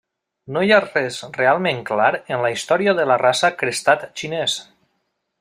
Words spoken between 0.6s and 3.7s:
hi ha res realment clar en la història de la raça